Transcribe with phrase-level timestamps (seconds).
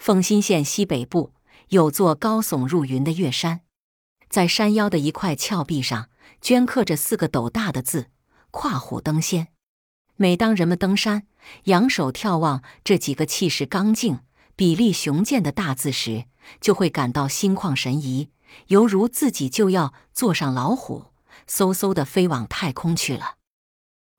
[0.00, 1.34] 奉新县西北部
[1.68, 3.60] 有座高耸入云的月山，
[4.30, 6.08] 在山腰的一块峭壁上，
[6.40, 8.06] 镌刻着四个斗大的字
[8.50, 9.48] ：“跨虎登仙。”
[10.16, 11.26] 每当人们登山，
[11.64, 14.20] 仰首眺望这几个气势刚劲、
[14.56, 16.24] 比例雄健的大字时，
[16.62, 18.30] 就会感到心旷神怡，
[18.68, 21.08] 犹如自己就要坐上老虎，
[21.46, 23.34] 嗖嗖地飞往太空去了。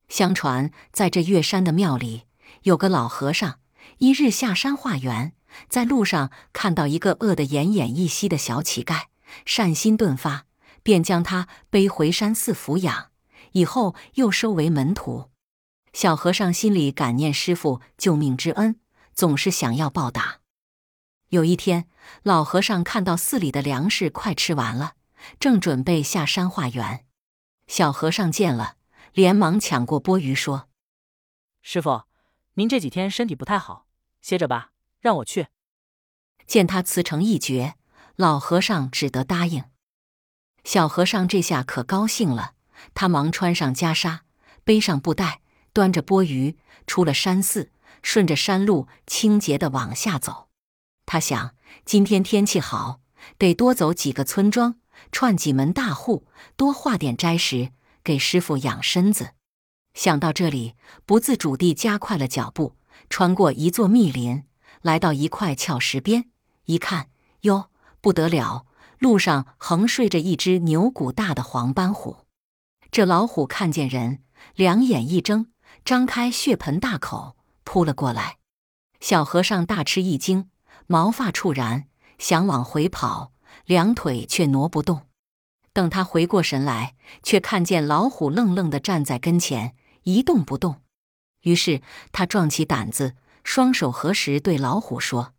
[0.08, 2.26] 相传，在这月山的庙里，
[2.62, 3.58] 有个老和尚，
[3.98, 5.32] 一日下山化缘，
[5.68, 9.04] 在路上看到一个饿得奄奄一息的小乞丐，
[9.44, 10.46] 善心顿发，
[10.82, 13.10] 便将他背回山寺抚养，
[13.52, 15.30] 以后又收为门徒。
[15.92, 18.80] 小和尚心里感念师傅救命之恩，
[19.14, 20.40] 总是想要报答。
[21.28, 21.88] 有一天，
[22.22, 24.94] 老和尚看到寺里的粮食快吃完了，
[25.38, 27.04] 正准备下山化缘，
[27.66, 28.76] 小和尚见了。
[29.12, 30.70] 连忙抢过钵盂说
[31.60, 32.04] ：“师傅，
[32.54, 33.86] 您这几天身体不太好，
[34.22, 34.71] 歇着吧，
[35.02, 35.48] 让我去。”
[36.48, 37.74] 见他辞呈一绝，
[38.16, 39.64] 老和尚只得答应。
[40.64, 42.54] 小和尚这下可高兴了，
[42.94, 44.20] 他忙穿上袈裟，
[44.64, 45.42] 背上布袋，
[45.74, 47.70] 端着钵盂出了山寺，
[48.02, 50.48] 顺着山路清洁的往下走。
[51.04, 53.00] 他想，今天天气好，
[53.36, 54.76] 得多走几个村庄，
[55.10, 57.72] 串几门大户，多化点斋食。
[58.04, 59.34] 给师傅养身子，
[59.94, 60.74] 想到这里，
[61.06, 62.74] 不自主地加快了脚步，
[63.08, 64.42] 穿过一座密林，
[64.82, 66.30] 来到一块峭石边，
[66.66, 67.08] 一看，
[67.40, 68.66] 哟，不得了！
[68.98, 72.18] 路上横睡着一只牛骨大的黄斑虎。
[72.92, 74.22] 这老虎看见人，
[74.54, 75.46] 两眼一睁，
[75.84, 78.38] 张开血盆大口扑了过来。
[79.00, 80.50] 小和尚大吃一惊，
[80.86, 81.88] 毛发触然，
[82.18, 83.32] 想往回跑，
[83.64, 85.06] 两腿却挪不动。
[85.72, 90.82] 等他回过神来，却看见老虎愣愣地站在跟前，一动不动。
[91.40, 95.34] 于是他壮起胆子，双手合十，对老虎说：“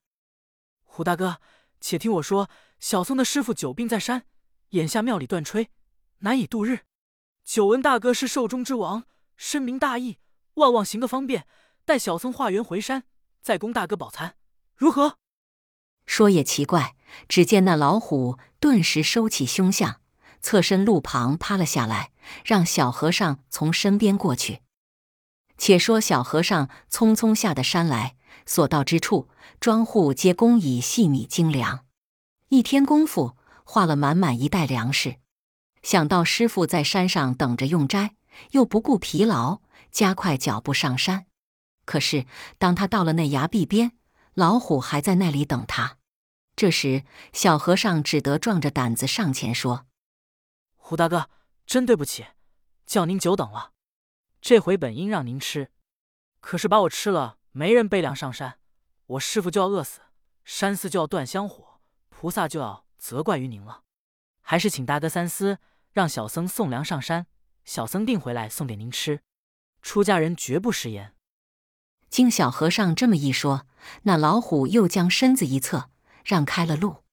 [0.83, 1.39] 虎大哥，
[1.79, 4.25] 且听我说，小僧的师傅久病在山，
[4.69, 5.67] 眼下庙里断炊，
[6.19, 6.81] 难以度日。
[7.43, 9.03] 久闻大哥是寿终之王，
[9.36, 10.19] 深明大义，
[10.55, 11.47] 万望行个方便，
[11.86, 13.03] 待小僧化缘回山，
[13.42, 14.36] 再供大哥饱餐，
[14.75, 15.17] 如何？”
[16.05, 16.95] 说也奇怪，
[17.30, 20.02] 只见那老虎顿时收起凶相。
[20.42, 22.11] 侧身路旁趴了下来，
[22.43, 24.61] 让小和尚从身边过去。
[25.63, 29.29] 且说小和尚匆匆下的山来，所到之处，
[29.61, 31.85] 庄户皆供以细米精粮。
[32.49, 35.19] 一天功夫，化了满满一袋粮食。
[35.81, 38.17] 想到师傅在山上等着用斋，
[38.51, 41.27] 又不顾疲劳，加快脚步上山。
[41.85, 42.25] 可是
[42.57, 43.93] 当他到了那崖壁边，
[44.33, 45.95] 老虎还在那里等他。
[46.57, 49.85] 这时，小和尚只得壮着胆子上前说。
[50.75, 51.30] 虎大哥，
[51.65, 52.25] 真对不起，
[52.85, 53.71] 叫您久等了。
[54.43, 55.71] 这回本应让您吃，
[56.42, 58.59] 可是把我吃了，没人背粮上山，
[59.05, 60.02] 我师傅就要饿死，
[60.43, 63.83] 山寺就要断香火，菩萨就要责怪于您了。
[64.42, 65.59] 还是请大哥三思，
[65.93, 67.27] 让小僧送粮上山，
[67.64, 69.21] 小僧定回来送给您吃。
[69.81, 71.15] 出家人绝不食言。
[72.10, 73.65] 经小和尚这么一说，
[74.02, 75.89] 那老虎又将身子一侧，
[76.25, 77.05] 让开了路。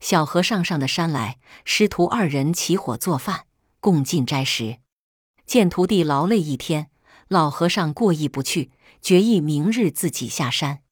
[0.00, 3.46] 小和尚上的山来，师徒二人起火做饭，
[3.80, 4.78] 共进斋食。
[5.48, 6.90] 见徒弟劳累一天，
[7.26, 8.70] 老和尚过意不去，
[9.00, 10.82] 决意明日自己下山。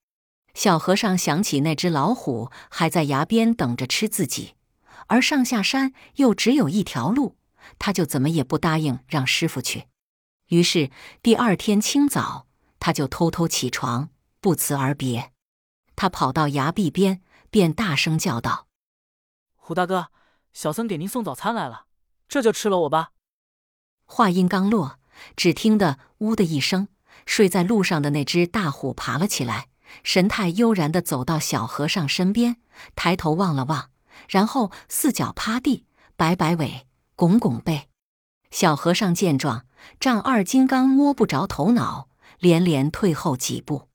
[0.54, 4.54] 小和尚想起那只老虎还在崖边等着吃自己，
[5.08, 7.36] 而上下山又只有一条路，
[7.78, 9.88] 他就怎么也不答应让师傅去。
[10.46, 10.90] 于是
[11.22, 12.46] 第二天清早，
[12.80, 14.08] 他就偷偷起床，
[14.40, 15.32] 不辞而别。
[15.94, 18.68] 他跑到崖壁边，便大声叫道。
[19.56, 20.06] 虎大哥，
[20.54, 21.84] 小僧给您送早餐来了，
[22.26, 23.10] 这就吃了我吧。
[24.06, 24.98] 话音刚落，
[25.36, 26.88] 只听得“呜”的一声，
[27.26, 29.68] 睡在路上的那只大虎爬了起来，
[30.02, 32.56] 神态悠然地走到小和尚身边，
[32.94, 33.90] 抬头望了望，
[34.28, 35.84] 然后四脚趴地，
[36.16, 37.88] 摆摆尾，拱拱背。
[38.50, 39.66] 小和尚见状，
[39.98, 43.88] 丈二金刚摸不着头脑，连连退后几步。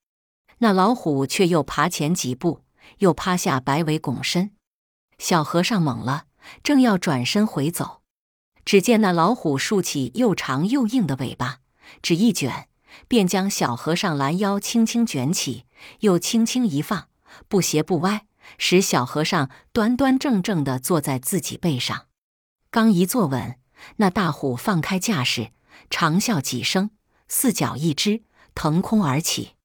[0.59, 2.61] 那老虎却又爬前几步，
[2.99, 4.51] 又趴下摆尾拱身。
[5.17, 6.25] 小和尚懵了，
[6.61, 8.00] 正要转身回走，
[8.65, 11.59] 只见那老虎竖起又长又硬的尾巴，
[12.01, 12.67] 只一卷，
[13.07, 15.65] 便将小和尚拦腰轻轻卷起，
[16.01, 17.07] 又轻轻一放，
[17.47, 18.25] 不斜不歪，
[18.57, 22.07] 使小和尚端端正正地坐在自己背上。
[22.69, 23.57] 刚一坐稳，
[23.97, 25.51] 那大虎放开架势，
[25.89, 26.91] 长啸几声，
[27.27, 28.23] 四脚一只，
[28.55, 29.55] 腾空而起。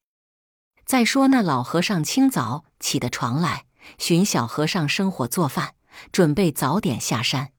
[0.85, 3.67] 再说那老和尚清早起的床来。
[3.99, 5.75] 寻小和尚生火做饭，
[6.11, 7.53] 准备早点下山。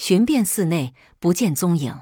[0.00, 2.00] 寻遍寺内不见踪影，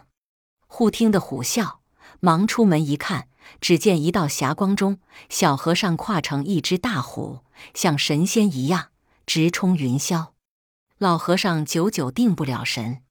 [0.69, 1.79] 忽听得虎啸，
[2.21, 3.27] 忙出门一看，
[3.61, 7.41] 只见一道霞光中，小和尚跨成一只大虎，
[7.75, 8.91] 像神仙一样
[9.27, 10.29] 直冲云霄。
[10.99, 13.03] 老和尚久久定不了神。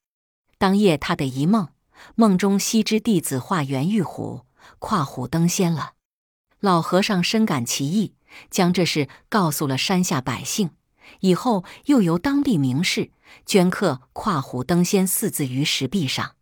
[0.57, 1.67] 当夜他的一梦，
[2.15, 4.45] 梦中西之弟子化缘玉虎，
[4.79, 5.95] 跨虎登仙了。
[6.61, 8.15] 老和尚深感奇异，
[8.49, 10.69] 将这事告诉了山下百姓。
[11.19, 13.11] 以后又由当地名士
[13.45, 16.36] 镌刻“跨虎登仙”四字于石壁上。